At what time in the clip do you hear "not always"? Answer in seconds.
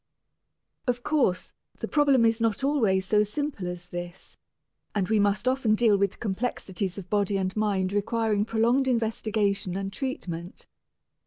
2.41-3.05